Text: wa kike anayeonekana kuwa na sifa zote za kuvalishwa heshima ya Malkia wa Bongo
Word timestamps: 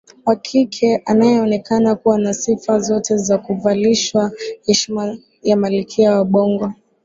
wa 0.25 0.35
kike 0.35 1.01
anayeonekana 1.05 1.95
kuwa 1.95 2.19
na 2.19 2.33
sifa 2.33 2.79
zote 2.79 3.17
za 3.17 3.37
kuvalishwa 3.37 4.31
heshima 4.65 5.17
ya 5.43 5.57
Malkia 5.57 6.15
wa 6.15 6.25
Bongo 6.25 6.73